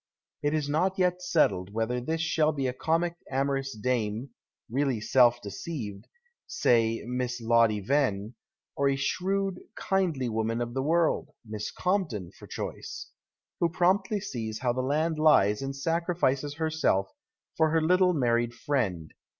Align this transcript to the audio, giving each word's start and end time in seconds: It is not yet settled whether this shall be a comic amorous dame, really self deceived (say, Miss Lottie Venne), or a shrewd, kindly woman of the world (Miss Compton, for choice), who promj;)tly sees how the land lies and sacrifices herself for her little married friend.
It 0.41 0.55
is 0.55 0.67
not 0.67 0.97
yet 0.97 1.21
settled 1.21 1.71
whether 1.73 2.01
this 2.01 2.21
shall 2.21 2.51
be 2.51 2.65
a 2.65 2.73
comic 2.73 3.17
amorous 3.29 3.77
dame, 3.77 4.31
really 4.67 4.99
self 4.99 5.39
deceived 5.43 6.07
(say, 6.47 7.03
Miss 7.05 7.39
Lottie 7.39 7.83
Venne), 7.85 8.33
or 8.75 8.89
a 8.89 8.95
shrewd, 8.95 9.59
kindly 9.75 10.27
woman 10.27 10.59
of 10.59 10.73
the 10.73 10.81
world 10.81 11.29
(Miss 11.47 11.69
Compton, 11.69 12.31
for 12.31 12.47
choice), 12.47 13.11
who 13.59 13.69
promj;)tly 13.69 14.23
sees 14.23 14.57
how 14.57 14.73
the 14.73 14.81
land 14.81 15.19
lies 15.19 15.61
and 15.61 15.75
sacrifices 15.75 16.55
herself 16.55 17.11
for 17.55 17.69
her 17.69 17.79
little 17.79 18.15
married 18.15 18.55
friend. 18.55 19.13